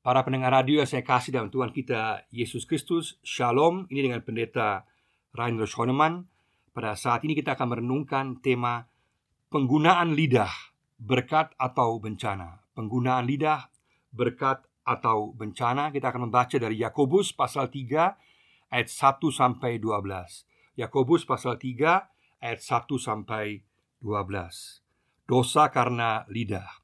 [0.00, 3.20] Para pendengar radio yang saya kasih dalam Tuhan kita Yesus Kristus.
[3.20, 4.88] Shalom Ini dengan pendeta
[5.36, 6.24] Rainer Schoenemann.
[6.72, 8.88] Pada saat ini kita akan merenungkan tema
[9.52, 10.48] Penggunaan lidah
[10.96, 12.64] Berkat atau bencana.
[12.72, 13.68] Penggunaan lidah
[14.08, 21.28] Berkat atau bencana Kita akan membaca dari Yakobus pasal 3 Ayat 1 sampai 12 Yakobus
[21.28, 23.60] pasal 3 Ayat 1 sampai
[24.00, 24.16] 12
[25.28, 26.79] Dosa karena lidah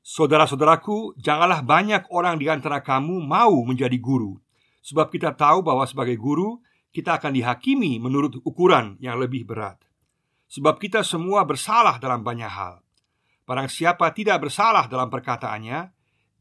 [0.00, 4.40] Saudara-saudaraku, janganlah banyak orang di antara kamu mau menjadi guru,
[4.80, 9.78] sebab kita tahu bahwa sebagai guru kita akan dihakimi menurut ukuran yang lebih berat.
[10.50, 12.82] Sebab kita semua bersalah dalam banyak hal.
[13.46, 15.78] Barang siapa tidak bersalah dalam perkataannya,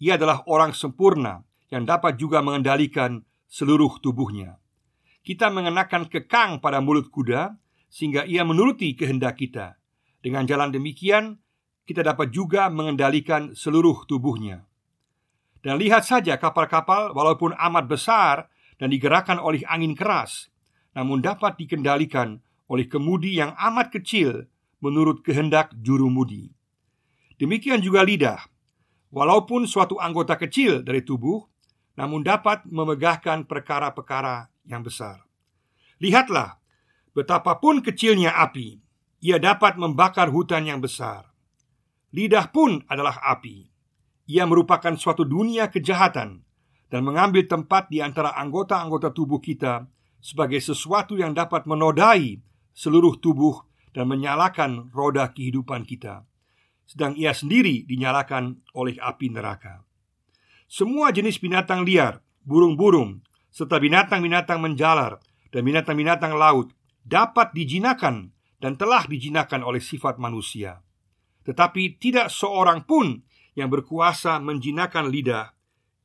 [0.02, 4.58] ia adalah orang sempurna yang dapat juga mengendalikan seluruh tubuhnya.
[5.22, 7.54] Kita mengenakan kekang pada mulut kuda
[7.92, 9.78] sehingga ia menuruti kehendak kita.
[10.24, 11.38] Dengan jalan demikian,
[11.90, 14.70] kita dapat juga mengendalikan seluruh tubuhnya.
[15.66, 18.36] Dan lihat saja kapal-kapal walaupun amat besar
[18.78, 20.54] dan digerakkan oleh angin keras,
[20.94, 24.46] namun dapat dikendalikan oleh kemudi yang amat kecil
[24.86, 26.54] menurut kehendak juru mudi.
[27.42, 28.46] Demikian juga lidah,
[29.10, 31.42] walaupun suatu anggota kecil dari tubuh,
[31.98, 35.26] namun dapat memegahkan perkara-perkara yang besar.
[35.98, 36.62] Lihatlah,
[37.18, 38.78] betapapun kecilnya api,
[39.20, 41.29] ia dapat membakar hutan yang besar.
[42.10, 43.70] Lidah pun adalah api.
[44.30, 46.42] Ia merupakan suatu dunia kejahatan
[46.90, 49.86] dan mengambil tempat di antara anggota-anggota tubuh kita
[50.18, 52.42] sebagai sesuatu yang dapat menodai
[52.74, 53.62] seluruh tubuh
[53.94, 56.26] dan menyalakan roda kehidupan kita.
[56.90, 59.86] Sedang ia sendiri dinyalakan oleh api neraka.
[60.70, 63.22] Semua jenis binatang liar, burung-burung,
[63.54, 66.74] serta binatang-binatang menjalar dan binatang-binatang laut
[67.06, 70.82] dapat dijinakan dan telah dijinakan oleh sifat manusia.
[71.50, 73.26] Tetapi tidak seorang pun
[73.58, 75.50] yang berkuasa menjinakkan lidah.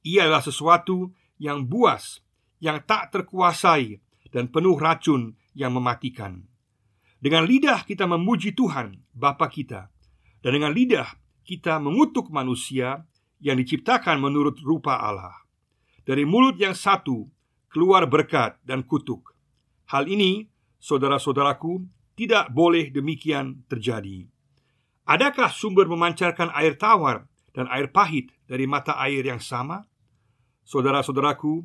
[0.01, 2.25] Ia adalah sesuatu yang buas,
[2.65, 4.01] yang tak terkuasai
[4.35, 6.43] Dan penuh racun yang mematikan.
[7.23, 9.95] Dengan lidah kita memuji Tuhan, Bapa kita.
[10.43, 11.07] Dan dengan lidah
[11.47, 13.07] kita mengutuk manusia
[13.39, 15.39] yang diciptakan menurut rupa Allah.
[16.03, 17.31] Dari mulut yang satu
[17.71, 19.39] keluar berkat dan kutuk.
[19.95, 20.51] Hal ini,
[20.83, 21.87] saudara-saudaraku,
[22.19, 24.34] tidak boleh demikian terjadi.
[25.05, 29.85] Adakah sumber memancarkan air tawar dan air pahit dari mata air yang sama?
[30.65, 31.61] Saudara-saudaraku,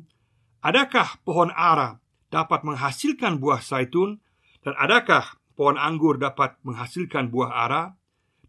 [0.60, 4.20] adakah pohon ara dapat menghasilkan buah zaitun
[4.60, 7.96] dan adakah pohon anggur dapat menghasilkan buah ara?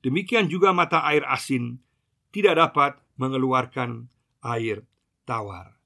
[0.03, 1.79] Demikian juga mata air asin
[2.35, 4.11] tidak dapat mengeluarkan
[4.43, 4.83] air
[5.23, 5.79] tawar.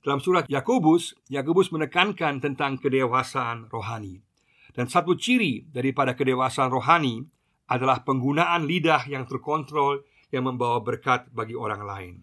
[0.00, 4.20] Dalam surat Yakobus, Yakobus menekankan tentang kedewasaan rohani.
[4.72, 7.24] Dan satu ciri daripada kedewasaan rohani
[7.68, 12.14] adalah penggunaan lidah yang terkontrol yang membawa berkat bagi orang lain.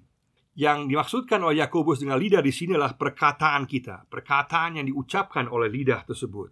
[0.52, 5.72] Yang dimaksudkan oleh Yakobus dengan lidah di sini adalah perkataan kita, perkataan yang diucapkan oleh
[5.72, 6.52] lidah tersebut.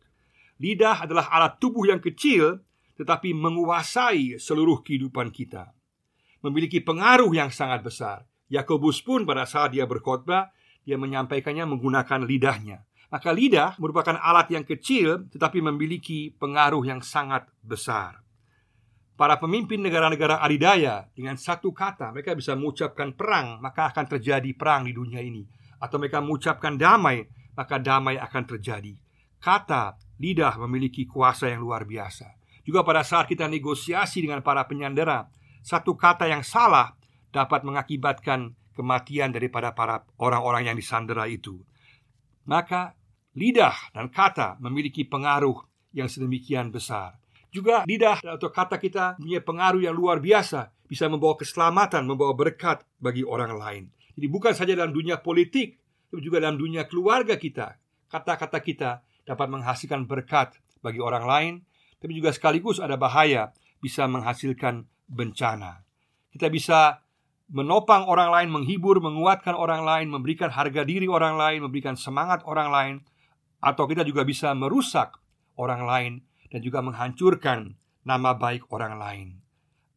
[0.63, 2.63] Lidah adalah alat tubuh yang kecil
[2.95, 5.71] tetapi menguasai seluruh kehidupan kita.
[6.43, 8.23] Memiliki pengaruh yang sangat besar.
[8.47, 10.51] Yakobus pun pada saat dia berkhotbah,
[10.87, 12.87] dia menyampaikannya menggunakan lidahnya.
[13.11, 18.28] Maka lidah merupakan alat yang kecil tetapi memiliki pengaruh yang sangat besar
[19.19, 24.87] para pemimpin negara-negara adidaya dengan satu kata mereka bisa mengucapkan perang maka akan terjadi perang
[24.87, 25.43] di dunia ini.
[25.83, 28.95] Atau mereka mengucapkan damai maka damai akan terjadi.
[29.43, 32.31] Kata lidah memiliki kuasa yang luar biasa.
[32.63, 35.27] Juga pada saat kita negosiasi dengan para penyandera
[35.67, 36.95] satu kata yang salah
[37.35, 41.59] dapat mengakibatkan kematian daripada para orang-orang yang disandera itu.
[42.47, 42.95] Maka
[43.35, 45.59] lidah dan kata memiliki pengaruh
[45.91, 47.19] yang sedemikian besar
[47.49, 52.81] juga lidah atau kata kita punya pengaruh yang luar biasa Bisa membawa keselamatan, membawa berkat
[52.97, 53.83] bagi orang lain.
[54.17, 55.77] Jadi bukan saja dalam dunia politik
[56.09, 57.77] Tapi juga dalam dunia keluarga kita.
[58.09, 61.53] Kata-kata kita dapat menghasilkan berkat bagi orang lain
[62.01, 65.85] Tapi juga sekaligus ada bahaya Bisa menghasilkan bencana.
[66.29, 67.01] Kita bisa
[67.49, 72.69] menopang orang lain, menghibur, menguatkan orang lain Memberikan harga diri orang lain, memberikan semangat orang
[72.69, 72.95] lain
[73.61, 75.17] Atau kita juga bisa merusak
[75.57, 76.13] orang lain
[76.49, 79.27] dan juga menghancurkan nama baik orang lain.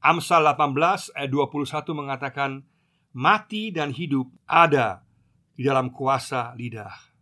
[0.03, 2.51] Amsal 18 ayat 21 mengatakan
[3.15, 5.07] mati dan hidup ada
[5.55, 7.13] di dalam kuasa lidah.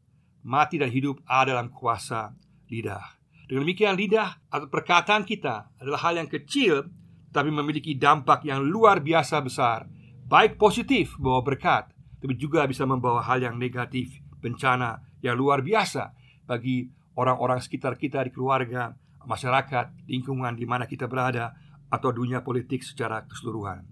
[0.47, 2.32] Mati dan hidup ada dalam kuasa
[2.73, 3.21] lidah.
[3.44, 6.87] Dengan demikian lidah atau perkataan kita adalah hal yang kecil
[7.31, 9.87] tapi memiliki dampak yang luar biasa besar,
[10.27, 16.15] baik positif bawa berkat, tapi juga bisa membawa hal yang negatif, bencana yang luar biasa
[16.47, 18.94] bagi orang-orang sekitar kita di keluarga,
[19.25, 21.56] masyarakat, lingkungan di mana kita berada,
[21.90, 23.82] atau dunia politik secara keseluruhan.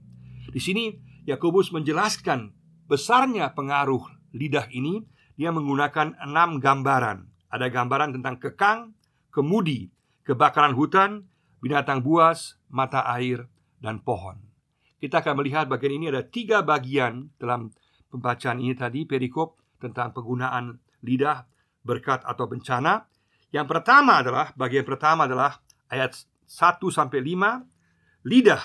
[0.48, 0.94] Di sini
[1.28, 2.54] Yakobus menjelaskan
[2.88, 4.00] besarnya pengaruh
[4.32, 5.04] lidah ini,
[5.36, 7.28] dia menggunakan enam gambaran.
[7.52, 8.78] Ada gambaran tentang kekang,
[9.28, 9.92] kemudi,
[10.24, 11.28] kebakaran hutan,
[11.60, 13.48] binatang buas, mata air,
[13.78, 14.40] dan pohon.
[14.98, 17.70] Kita akan melihat bagian ini ada tiga bagian dalam
[18.10, 21.46] pembacaan ini tadi, perikop tentang penggunaan lidah,
[21.86, 23.06] berkat atau bencana.
[23.48, 26.12] Yang pertama adalah, bagian pertama adalah ayat
[26.44, 27.64] 1 sampai 5,
[28.28, 28.60] lidah,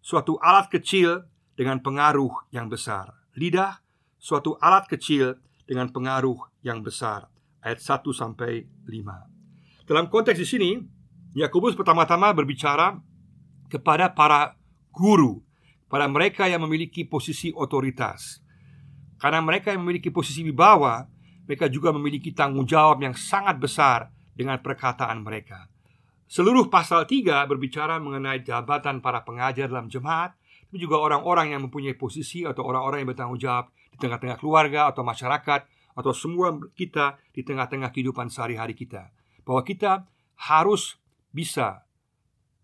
[0.00, 3.12] suatu alat kecil dengan pengaruh yang besar.
[3.36, 3.84] Lidah,
[4.16, 5.36] suatu alat kecil
[5.68, 7.28] dengan pengaruh yang besar.
[7.60, 9.84] Ayat 1 sampai 5.
[9.84, 10.70] Dalam konteks di sini,
[11.36, 12.96] Yakobus pertama-tama berbicara
[13.68, 14.56] kepada para
[14.92, 15.44] guru,
[15.92, 18.40] pada mereka yang memiliki posisi otoritas.
[19.20, 21.04] Karena mereka yang memiliki posisi di bawah,
[21.44, 25.68] mereka juga memiliki tanggung jawab yang sangat besar dengan perkataan mereka.
[26.32, 30.32] Seluruh pasal 3 berbicara mengenai jabatan para pengajar dalam jemaat,
[30.72, 35.04] tapi juga orang-orang yang mempunyai posisi atau orang-orang yang bertanggung jawab di tengah-tengah keluarga atau
[35.04, 39.12] masyarakat atau semua kita di tengah-tengah kehidupan sehari-hari kita.
[39.44, 40.08] Bahwa kita
[40.48, 40.96] harus
[41.28, 41.84] bisa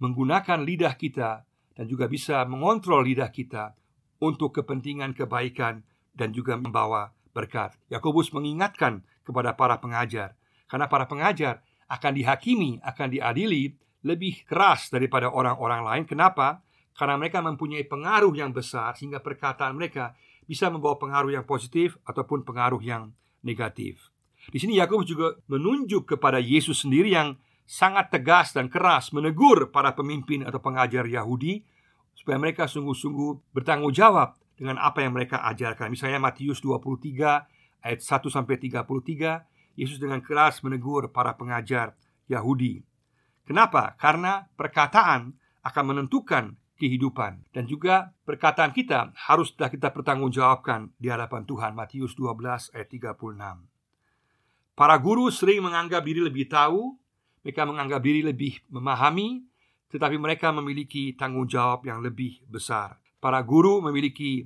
[0.01, 1.45] menggunakan lidah kita
[1.77, 3.77] dan juga bisa mengontrol lidah kita
[4.25, 5.85] untuk kepentingan kebaikan
[6.17, 7.77] dan juga membawa berkat.
[7.93, 10.38] Yakobus mengingatkan kepada para pengajar,
[10.69, 13.73] karena para pengajar akan dihakimi, akan diadili
[14.05, 16.05] lebih keras daripada orang-orang lain.
[16.05, 16.63] Kenapa?
[16.95, 22.45] Karena mereka mempunyai pengaruh yang besar sehingga perkataan mereka bisa membawa pengaruh yang positif ataupun
[22.45, 23.11] pengaruh yang
[23.43, 24.13] negatif.
[24.49, 27.37] Di sini Yakobus juga menunjuk kepada Yesus sendiri yang
[27.69, 31.61] sangat tegas dan keras menegur para pemimpin atau pengajar Yahudi
[32.17, 35.93] supaya mereka sungguh-sungguh bertanggung jawab dengan apa yang mereka ajarkan.
[35.93, 39.45] Misalnya Matius 23 ayat 1 sampai 33,
[39.79, 41.95] Yesus dengan keras menegur para pengajar
[42.27, 42.83] Yahudi.
[43.47, 43.95] Kenapa?
[43.95, 51.79] Karena perkataan akan menentukan kehidupan dan juga perkataan kita harus kita pertanggungjawabkan di hadapan Tuhan.
[51.79, 53.39] Matius 12 ayat 36.
[54.75, 56.99] Para guru sering menganggap diri lebih tahu
[57.49, 59.47] mereka menganggap diri lebih memahami,
[59.89, 63.01] tetapi mereka memiliki tanggung jawab yang lebih besar.
[63.25, 64.45] Para guru memiliki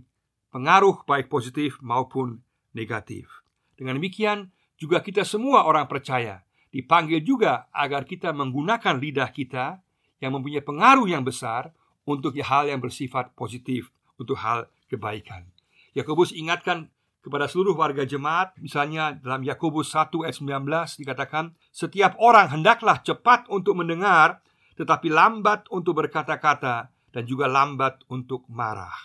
[0.54, 2.40] pengaruh baik positif maupun
[2.70, 3.28] negatif.
[3.74, 6.42] Dengan demikian, juga kita semua orang percaya
[6.74, 9.78] dipanggil juga agar kita menggunakan lidah kita
[10.18, 11.70] yang mempunyai pengaruh yang besar
[12.02, 15.46] untuk hal yang bersifat positif, untuk hal kebaikan.
[15.94, 16.90] Yakobus ingatkan
[17.22, 20.66] kepada seluruh warga jemaat Misalnya dalam Yakobus 1 ayat 19
[20.98, 24.42] dikatakan Setiap orang hendaklah cepat untuk mendengar
[24.74, 28.96] Tetapi lambat untuk berkata-kata Dan juga lambat untuk marah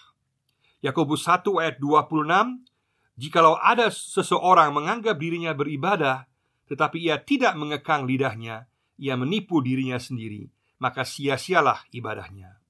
[0.82, 2.67] Yakobus 1 ayat 26
[3.18, 6.30] Jikalau ada seseorang menganggap dirinya beribadah
[6.70, 8.70] Tetapi ia tidak mengekang lidahnya
[9.02, 10.48] Ia menipu dirinya sendiri
[10.78, 12.62] Maka sia-sialah ibadahnya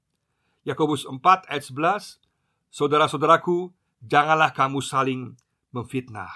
[0.64, 2.24] Yakobus 4 ayat 11
[2.72, 3.72] Saudara-saudaraku
[4.04, 5.34] janganlah kamu saling
[5.72, 6.32] memfitnah.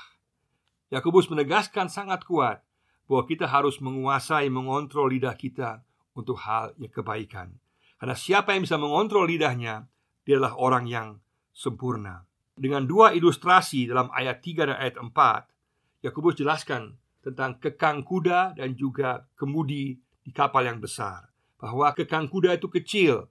[0.91, 2.63] Yakobus menegaskan sangat kuat
[3.07, 5.83] bahwa kita harus menguasai mengontrol lidah kita
[6.15, 7.59] untuk hal yang kebaikan.
[7.99, 9.87] Karena siapa yang bisa mengontrol lidahnya,
[10.25, 11.07] dia adalah orang yang
[11.53, 12.27] sempurna.
[12.61, 16.93] Dengan dua ilustrasi dalam ayat 3 dan ayat 4, Yakobus jelaskan
[17.25, 21.25] tentang kekang kuda dan juga kemudi di kapal yang besar.
[21.57, 23.25] Bahwa kekang kuda itu kecil,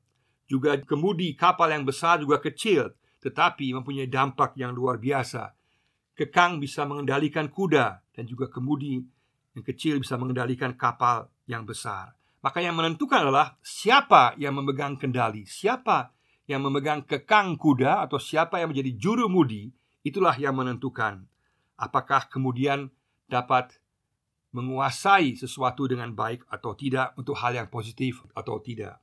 [0.50, 2.91] juga kemudi kapal yang besar juga kecil,
[3.23, 5.55] tetapi mempunyai dampak yang luar biasa.
[6.19, 8.99] Kekang bisa mengendalikan kuda dan juga kemudi
[9.55, 12.19] yang kecil bisa mengendalikan kapal yang besar.
[12.43, 16.10] Maka yang menentukan adalah siapa yang memegang kendali, siapa
[16.50, 19.70] yang memegang kekang kuda atau siapa yang menjadi juru mudi,
[20.02, 21.30] itulah yang menentukan
[21.78, 22.90] apakah kemudian
[23.30, 23.78] dapat
[24.50, 28.98] menguasai sesuatu dengan baik atau tidak untuk hal yang positif atau tidak.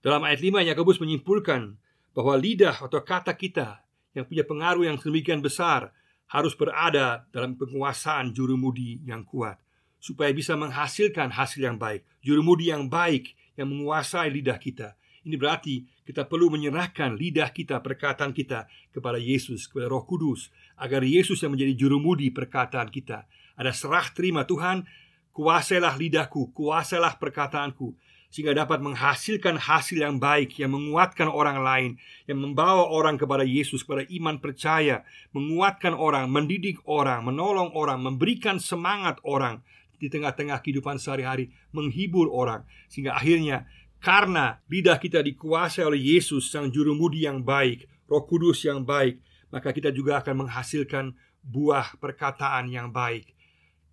[0.00, 1.76] Dalam ayat 5 Yakobus menyimpulkan
[2.16, 3.84] bahwa lidah atau kata kita
[4.16, 5.92] yang punya pengaruh yang sedemikian besar
[6.32, 9.60] harus berada dalam penguasaan jurumudi yang kuat
[10.02, 12.02] supaya bisa menghasilkan hasil yang baik.
[12.24, 14.96] Jurumudi yang baik yang menguasai lidah kita.
[15.22, 21.06] Ini berarti kita perlu menyerahkan lidah kita, perkataan kita kepada Yesus, kepada Roh Kudus, agar
[21.06, 23.30] Yesus yang menjadi jurumudi perkataan kita.
[23.54, 24.82] Ada serah terima Tuhan,
[25.30, 27.94] kuasailah lidahku, kuasailah perkataanku,
[28.32, 31.90] sehingga dapat menghasilkan hasil yang baik yang menguatkan orang lain,
[32.24, 38.58] yang membawa orang kepada Yesus, kepada iman percaya, menguatkan orang, mendidik orang, menolong orang, memberikan
[38.58, 39.60] semangat orang
[40.02, 43.70] di tengah-tengah kehidupan sehari-hari, menghibur orang, sehingga akhirnya
[44.02, 49.22] karena lidah kita dikuasai oleh Yesus, sang juru mudi yang baik, Roh Kudus yang baik,
[49.54, 51.14] maka kita juga akan menghasilkan
[51.46, 53.30] buah perkataan yang baik.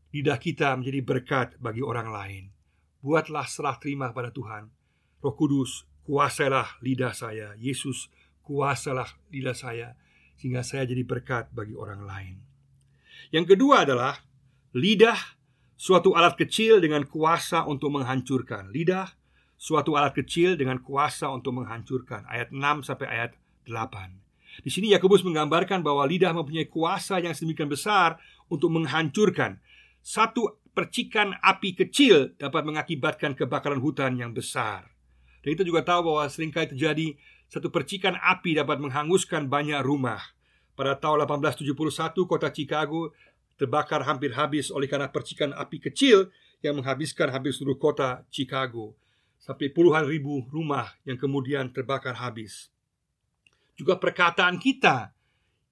[0.10, 2.44] Lidah kita menjadi berkat bagi orang lain.
[3.06, 4.74] Buatlah serah terima kepada Tuhan
[5.20, 8.08] Roh Kudus kuasailah lidah saya Yesus
[8.48, 10.00] kuasailah lidah saya
[10.39, 12.36] sehingga saya jadi berkat bagi orang lain.
[13.36, 14.16] Yang kedua adalah
[14.72, 15.20] lidah
[15.75, 18.72] suatu alat kecil dengan kuasa untuk menghancurkan.
[18.72, 19.19] Lidah
[19.60, 22.24] suatu alat kecil dengan kuasa untuk menghancurkan.
[22.32, 23.32] Ayat 6 sampai ayat
[23.68, 24.63] 8.
[24.63, 29.60] Di sini Yakobus menggambarkan bahwa lidah mempunyai kuasa yang sedemikian besar untuk menghancurkan.
[30.00, 34.88] Satu percikan api kecil dapat mengakibatkan kebakaran hutan yang besar.
[35.44, 37.20] Dan kita juga tahu bahwa sering kali terjadi
[37.51, 40.24] satu percikan api dapat menghanguskan banyak rumah.
[40.80, 41.75] Pada tahun 1871
[42.24, 43.12] kota Chicago
[43.60, 46.32] terbakar hampir habis oleh karena percikan api kecil
[46.63, 48.96] yang menghabiskan hampir seluruh kota Chicago.
[49.39, 52.69] Sampai puluhan ribu rumah yang kemudian terbakar habis.
[53.79, 55.15] Juga perkataan kita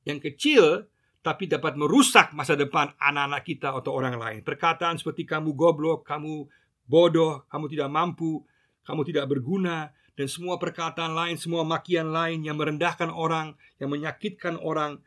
[0.07, 0.87] yang kecil
[1.19, 4.39] tapi dapat merusak masa depan anak-anak kita atau orang lain.
[4.47, 6.47] Perkataan seperti kamu goblok, kamu
[6.87, 8.47] bodoh, kamu tidak mampu,
[8.87, 14.55] kamu tidak berguna, dan semua perkataan lain, semua makian lain yang merendahkan orang, yang menyakitkan
[14.55, 15.03] orang,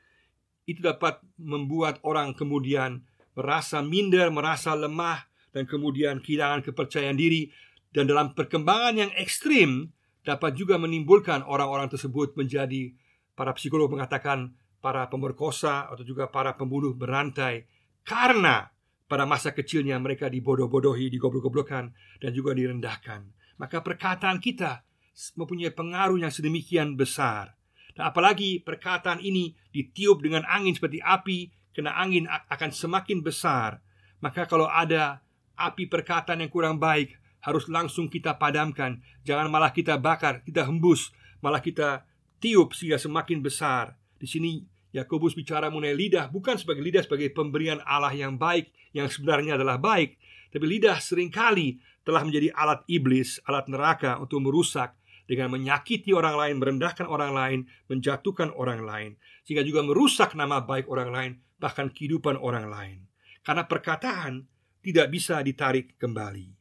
[0.68, 3.02] itu dapat membuat orang kemudian
[3.32, 7.50] merasa minder, merasa lemah, dan kemudian kehilangan kepercayaan diri.
[7.90, 9.90] Dan dalam perkembangan yang ekstrim,
[10.22, 12.94] dapat juga menimbulkan orang-orang tersebut menjadi
[13.34, 17.68] para psikolog mengatakan para pemerkosa atau juga para pembunuh berantai
[18.04, 18.72] karena
[19.10, 21.84] pada masa kecilnya mereka dibodoh-bodohi, digoblok-goblokan
[22.22, 23.26] dan juga direndahkan.
[23.58, 24.86] Maka perkataan kita
[25.34, 27.58] mempunyai pengaruh yang sedemikian besar.
[27.92, 33.82] Dan apalagi perkataan ini ditiup dengan angin seperti api, kena angin akan semakin besar.
[34.22, 35.20] Maka kalau ada
[35.58, 39.00] api perkataan yang kurang baik, harus langsung kita padamkan.
[39.24, 42.04] Jangan malah kita bakar, kita hembus, malah kita
[42.40, 43.96] tiup sehingga semakin besar.
[44.20, 49.06] Di sini Yakobus bicara mengenai lidah bukan sebagai lidah sebagai pemberian Allah yang baik yang
[49.06, 50.18] sebenarnya adalah baik,
[50.50, 54.98] tapi lidah sering kali telah menjadi alat iblis, alat neraka untuk merusak,
[55.30, 59.10] dengan menyakiti orang lain, merendahkan orang lain, menjatuhkan orang lain,
[59.46, 61.32] sehingga juga merusak nama baik orang lain,
[61.62, 63.06] bahkan kehidupan orang lain.
[63.46, 64.50] Karena perkataan
[64.82, 66.59] tidak bisa ditarik kembali.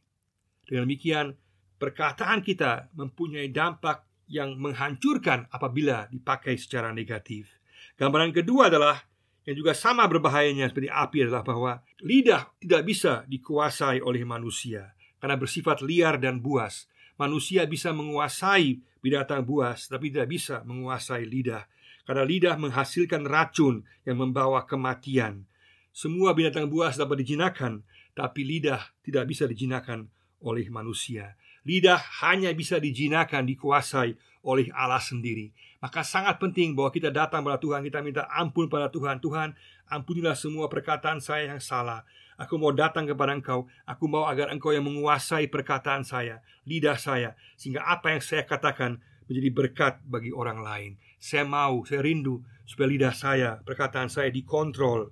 [0.69, 1.33] Dengan demikian,
[1.81, 7.57] perkataan kita mempunyai dampak yang menghancurkan apabila dipakai secara negatif.
[7.97, 9.01] Gambaran kedua adalah
[9.49, 15.33] yang juga sama berbahayanya seperti api adalah bahwa lidah tidak bisa dikuasai oleh manusia karena
[15.33, 16.85] bersifat liar dan buas
[17.19, 21.67] manusia bisa menguasai binatang buas, tapi tidak bisa menguasai lidah,
[22.07, 25.43] karena lidah menghasilkan racun yang membawa kematian.
[25.91, 27.83] Semua binatang buas dapat dijinakan,
[28.15, 30.07] tapi lidah tidak bisa dijinakan
[30.43, 31.35] oleh manusia.
[31.67, 35.51] Lidah hanya bisa dijinakan, dikuasai oleh Allah sendiri.
[35.79, 39.19] Maka sangat penting bahwa kita datang pada Tuhan, kita minta ampun pada Tuhan.
[39.23, 39.55] Tuhan,
[39.87, 42.03] ampunilah semua perkataan saya yang salah.
[42.39, 47.35] Aku mau datang kepada engkau Aku mau agar engkau yang menguasai perkataan saya Lidah saya
[47.59, 52.87] Sehingga apa yang saya katakan Menjadi berkat bagi orang lain Saya mau, saya rindu Supaya
[52.87, 55.11] lidah saya, perkataan saya dikontrol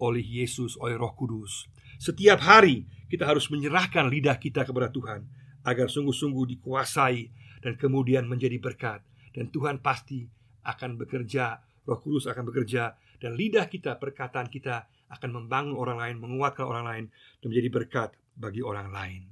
[0.00, 1.68] Oleh Yesus, oleh roh kudus
[2.02, 5.22] Setiap hari kita harus menyerahkan lidah kita kepada Tuhan
[5.62, 7.30] Agar sungguh-sungguh dikuasai
[7.62, 10.26] Dan kemudian menjadi berkat Dan Tuhan pasti
[10.66, 16.16] akan bekerja Roh Kudus akan bekerja Dan lidah kita, perkataan kita akan membangun orang lain,
[16.18, 17.04] menguatkan orang lain,
[17.44, 19.28] dan menjadi berkat bagi orang lain.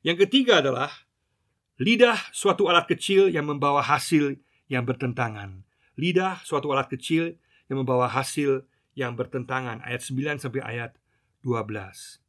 [0.00, 0.88] Yang ketiga adalah
[1.76, 4.40] lidah suatu alat kecil yang membawa hasil
[4.72, 5.62] yang bertentangan.
[6.00, 7.36] Lidah suatu alat kecil
[7.68, 8.64] yang membawa hasil
[8.96, 9.84] yang bertentangan.
[9.84, 10.96] Ayat 9 sampai ayat
[11.44, 12.22] 12.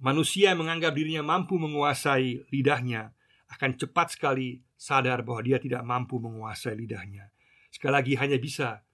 [0.00, 3.12] Manusia yang menganggap dirinya mampu menguasai lidahnya
[3.50, 7.32] akan cepat sekali sadar bahwa dia tidak mampu menguasai lidahnya.
[7.72, 8.86] Sekali lagi hanya bisa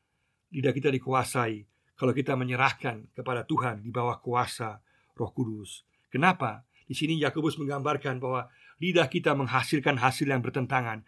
[0.52, 1.64] lidah kita dikuasai
[1.96, 4.80] kalau kita menyerahkan kepada Tuhan di bawah kuasa
[5.14, 5.84] Roh Kudus.
[6.08, 6.64] Kenapa?
[6.86, 8.50] Di sini Yakobus menggambarkan bahwa
[8.82, 11.06] lidah kita menghasilkan hasil yang bertentangan.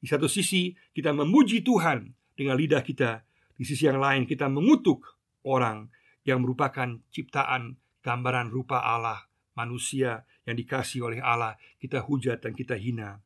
[0.00, 3.20] Di satu sisi kita memuji Tuhan dengan lidah kita,
[3.54, 5.04] di sisi yang lain kita mengutuk
[5.44, 5.92] orang
[6.24, 12.76] yang merupakan ciptaan gambaran rupa Allah, manusia yang dikasih oleh Allah, kita hujat dan kita
[12.76, 13.20] hina.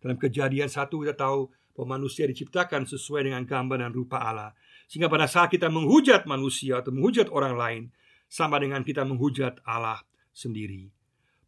[0.00, 4.56] Dalam kejadian satu kita tahu bahwa manusia diciptakan sesuai dengan gambar dan rupa Allah.
[4.90, 7.82] Sehingga pada saat kita menghujat manusia atau menghujat orang lain
[8.30, 10.94] Sama dengan kita menghujat Allah sendiri.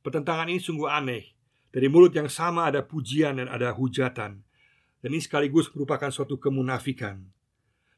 [0.02, 1.30] Pertentangan ini sungguh aneh.
[1.71, 4.42] Dari mulut yang sama ada pujian dan ada hujatan.
[4.99, 7.23] Dan ini sekaligus merupakan suatu kemunafikan.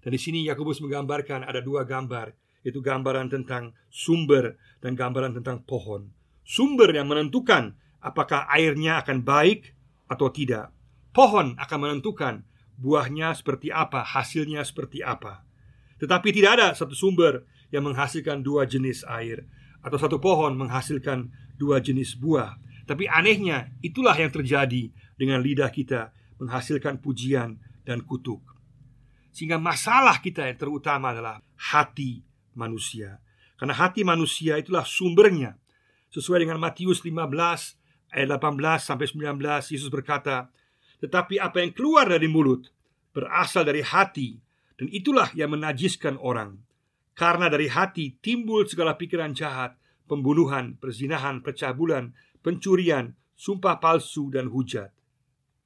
[0.05, 5.61] Dan di sini Yakobus menggambarkan ada dua gambar Yaitu gambaran tentang sumber dan gambaran tentang
[5.63, 6.09] pohon
[6.45, 9.73] Sumber yang menentukan apakah airnya akan baik
[10.09, 10.75] atau tidak
[11.15, 12.43] Pohon akan menentukan
[12.75, 15.47] buahnya seperti apa, hasilnya seperti apa.
[16.03, 19.47] Tetapi tidak ada satu sumber yang menghasilkan dua jenis air
[19.79, 22.59] atau satu pohon menghasilkan dua jenis buah.
[22.83, 26.11] Tapi anehnya, itulah yang terjadi dengan lidah kita
[26.43, 28.43] menghasilkan pujian dan kutuk.
[29.31, 33.23] Sehingga masalah kita yang terutama adalah hati manusia.
[33.55, 35.55] Karena hati manusia itulah sumbernya.
[36.11, 37.79] Sesuai dengan Matius 15
[38.15, 40.51] ayat 18 sampai 19 Yesus berkata,
[41.03, 42.71] "Tetapi apa yang keluar dari mulut
[43.15, 44.39] berasal dari hati
[44.79, 46.59] dan itulah yang menajiskan orang.
[47.15, 49.79] Karena dari hati timbul segala pikiran jahat,
[50.11, 52.11] pembunuhan, perzinahan, pecah bulan,
[52.43, 54.91] pencurian, sumpah palsu dan hujat."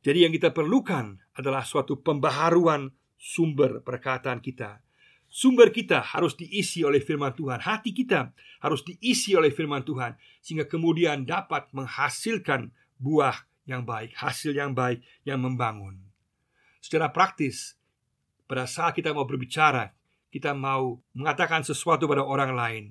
[0.04, 4.80] Jadi yang kita perlukan adalah suatu pembaharuan sumber perkataan kita.
[5.28, 7.60] Sumber kita harus diisi oleh firman Tuhan.
[7.60, 8.32] Hati kita
[8.64, 15.04] harus diisi oleh firman Tuhan sehingga kemudian dapat menghasilkan buah yang baik, hasil yang baik
[15.28, 16.00] yang membangun.
[16.80, 17.76] Secara praktis,
[18.48, 19.92] pada saat kita mau berbicara,
[20.32, 22.84] kita mau mengatakan sesuatu pada orang lain,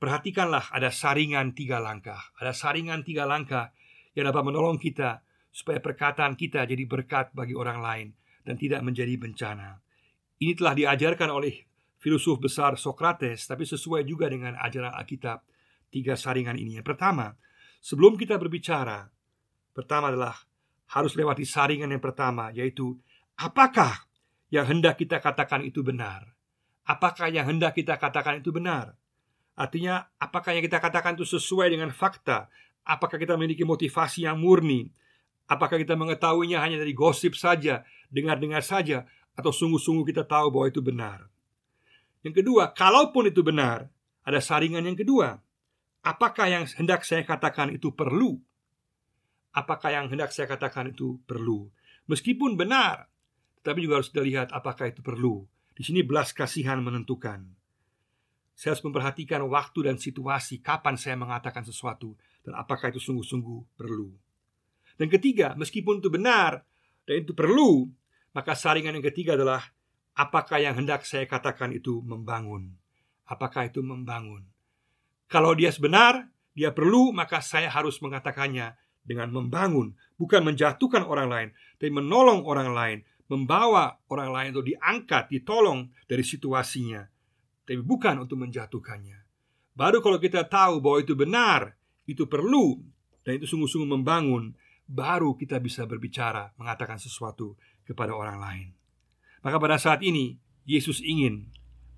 [0.00, 2.32] perhatikanlah ada saringan tiga langkah.
[2.40, 3.76] Ada saringan tiga langkah
[4.16, 5.20] yang dapat menolong kita
[5.52, 8.08] supaya perkataan kita jadi berkat bagi orang lain
[8.48, 9.81] dan tidak menjadi bencana.
[10.42, 11.54] Ini telah diajarkan oleh
[12.02, 15.46] filosof besar Socrates, tapi sesuai juga dengan ajaran Alkitab.
[15.86, 16.82] Tiga saringan ini.
[16.82, 17.30] Yang pertama,
[17.78, 19.06] sebelum kita berbicara,
[19.70, 20.34] pertama adalah
[20.90, 22.98] harus lewati saringan yang pertama, yaitu
[23.38, 24.10] apakah
[24.50, 26.26] yang hendak kita katakan itu benar?
[26.82, 28.98] Apakah yang hendak kita katakan itu benar?
[29.54, 32.50] Artinya, apakah yang kita katakan itu sesuai dengan fakta?
[32.82, 34.90] Apakah kita memiliki motivasi yang murni?
[35.46, 40.80] Apakah kita mengetahuinya hanya dari gosip saja, dengar-dengar saja, atau sungguh-sungguh kita tahu bahwa itu
[40.84, 41.28] benar?
[42.22, 43.90] Yang kedua, kalaupun itu benar,
[44.22, 45.42] ada saringan yang kedua.
[46.02, 48.38] Apakah yang hendak saya katakan itu perlu?
[49.54, 51.70] Apakah yang hendak saya katakan itu perlu?
[52.10, 53.06] Meskipun benar,
[53.62, 55.46] tetapi juga harus dilihat apakah itu perlu.
[55.72, 57.46] Di sini belas kasihan menentukan.
[58.52, 64.12] Saya harus memperhatikan waktu dan situasi kapan saya mengatakan sesuatu dan apakah itu sungguh-sungguh perlu.
[64.98, 66.62] Dan ketiga, meskipun itu benar
[67.08, 67.88] dan itu perlu,
[68.32, 69.72] maka saringan yang ketiga adalah
[70.16, 72.76] apakah yang hendak saya katakan itu membangun?
[73.28, 74.44] Apakah itu membangun?
[75.28, 81.48] Kalau dia sebenar, dia perlu, maka saya harus mengatakannya dengan membangun, bukan menjatuhkan orang lain,
[81.80, 82.98] tapi menolong orang lain,
[83.32, 87.00] membawa orang lain itu diangkat, ditolong dari situasinya,
[87.64, 89.18] tapi bukan untuk menjatuhkannya.
[89.72, 91.72] Baru kalau kita tahu bahwa itu benar,
[92.04, 92.76] itu perlu,
[93.24, 94.52] dan itu sungguh-sungguh membangun,
[94.84, 98.68] baru kita bisa berbicara, mengatakan sesuatu kepada orang lain.
[99.42, 101.50] Maka pada saat ini, Yesus ingin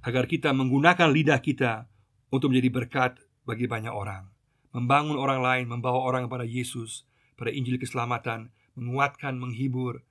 [0.05, 1.89] agar kita menggunakan lidah kita
[2.33, 3.13] untuk menjadi berkat
[3.45, 4.33] bagi banyak orang,
[4.73, 7.05] membangun orang lain, membawa orang kepada Yesus,
[7.37, 10.03] pada Injil keselamatan, menguatkan, menghibur,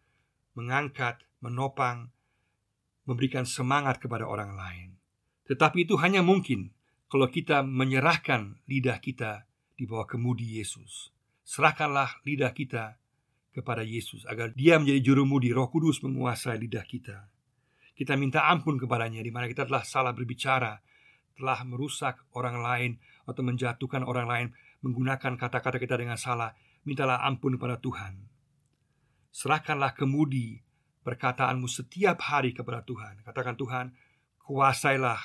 [0.54, 2.14] mengangkat, menopang,
[3.04, 4.90] memberikan semangat kepada orang lain.
[5.50, 6.72] Tetapi itu hanya mungkin
[7.12, 11.12] kalau kita menyerahkan lidah kita di bawah kemudi Yesus.
[11.44, 13.03] Serahkanlah lidah kita
[13.54, 17.30] kepada Yesus agar Dia menjadi jurumudi Roh Kudus menguasai lidah kita.
[17.94, 20.82] Kita minta ampun kepadanya di mana kita telah salah berbicara,
[21.38, 22.92] telah merusak orang lain
[23.30, 24.48] atau menjatuhkan orang lain
[24.82, 26.58] menggunakan kata-kata kita dengan salah.
[26.84, 28.28] Mintalah ampun kepada Tuhan.
[29.32, 30.60] Serahkanlah kemudi
[31.06, 33.24] perkataanmu setiap hari kepada Tuhan.
[33.24, 33.86] Katakan Tuhan,
[34.44, 35.22] kuasailah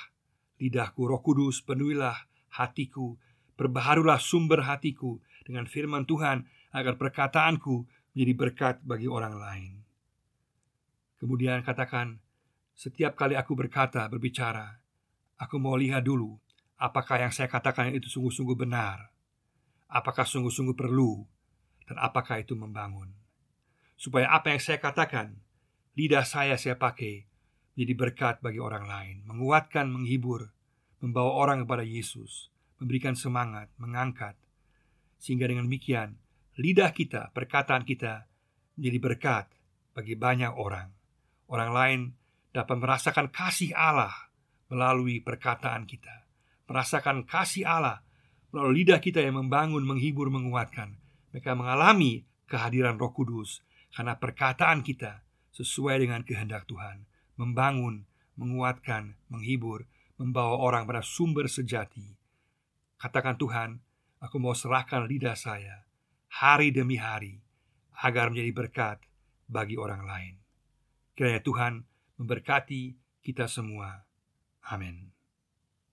[0.62, 3.18] lidahku, Roh Kudus, penuhilah hatiku,
[3.58, 9.72] perbaharulah sumber hatiku dengan firman Tuhan agar perkataanku menjadi berkat bagi orang lain.
[11.22, 12.18] Kemudian katakan,
[12.74, 14.74] setiap kali aku berkata, berbicara,
[15.38, 16.35] aku mau lihat dulu
[16.83, 19.14] apakah yang saya katakan itu sungguh-sungguh benar,
[19.87, 21.22] apakah sungguh-sungguh perlu,
[21.87, 23.14] dan apakah itu membangun.
[23.94, 25.38] Supaya apa yang saya katakan,
[25.94, 27.22] lidah saya saya pakai
[27.78, 30.50] menjadi berkat bagi orang lain, menguatkan, menghibur,
[30.98, 32.50] membawa orang kepada Yesus,
[32.83, 34.35] memberikan semangat, mengangkat,
[35.22, 36.18] sehingga dengan demikian
[36.58, 38.26] lidah kita, perkataan kita
[38.74, 39.46] menjadi berkat
[39.94, 40.90] bagi banyak orang.
[41.48, 42.00] Orang lain
[42.52, 44.12] dapat merasakan kasih Allah
[44.68, 46.28] melalui perkataan kita.
[46.68, 48.04] Merasakan kasih Allah
[48.52, 51.00] melalui lidah kita yang membangun, menghibur, menguatkan.
[51.32, 55.24] Mereka mengalami kehadiran Roh Kudus karena perkataan kita
[55.56, 57.08] sesuai dengan kehendak Tuhan,
[57.40, 58.04] membangun,
[58.36, 59.88] menguatkan, menghibur,
[60.20, 62.18] membawa orang pada sumber sejati.
[63.00, 63.80] Katakan Tuhan,
[64.18, 65.86] Aku mau serahkan lidah saya
[66.38, 67.42] hari demi hari
[67.98, 68.98] agar menjadi berkat
[69.51, 70.35] bagi orang lain.
[71.18, 71.83] Kiranya Tuhan
[72.14, 72.94] memberkati
[73.27, 74.07] kita semua.
[74.70, 75.17] Amin.